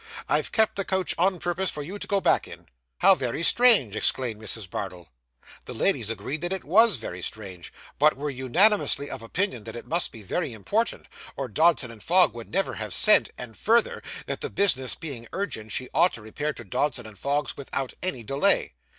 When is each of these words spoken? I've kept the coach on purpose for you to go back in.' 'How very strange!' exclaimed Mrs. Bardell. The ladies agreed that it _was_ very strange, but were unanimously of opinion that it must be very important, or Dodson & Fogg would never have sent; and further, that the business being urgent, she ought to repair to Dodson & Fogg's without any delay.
I've 0.27 0.51
kept 0.51 0.77
the 0.77 0.83
coach 0.83 1.13
on 1.19 1.37
purpose 1.37 1.69
for 1.69 1.83
you 1.83 1.99
to 1.99 2.07
go 2.07 2.19
back 2.19 2.47
in.' 2.47 2.65
'How 3.01 3.13
very 3.13 3.43
strange!' 3.43 3.95
exclaimed 3.95 4.41
Mrs. 4.41 4.67
Bardell. 4.67 5.09
The 5.65 5.75
ladies 5.75 6.09
agreed 6.09 6.41
that 6.41 6.51
it 6.51 6.63
_was_ 6.63 6.95
very 6.97 7.21
strange, 7.21 7.71
but 7.99 8.17
were 8.17 8.31
unanimously 8.31 9.11
of 9.11 9.21
opinion 9.21 9.63
that 9.65 9.75
it 9.75 9.85
must 9.85 10.11
be 10.11 10.23
very 10.23 10.53
important, 10.53 11.05
or 11.37 11.47
Dodson 11.47 11.99
& 11.99 11.99
Fogg 11.99 12.33
would 12.33 12.49
never 12.49 12.73
have 12.73 12.95
sent; 12.95 13.29
and 13.37 13.55
further, 13.55 14.01
that 14.25 14.41
the 14.41 14.49
business 14.49 14.95
being 14.95 15.27
urgent, 15.33 15.71
she 15.71 15.87
ought 15.93 16.13
to 16.13 16.23
repair 16.23 16.51
to 16.53 16.63
Dodson 16.63 17.13
& 17.15 17.15
Fogg's 17.15 17.55
without 17.55 17.93
any 18.01 18.23
delay. 18.23 18.73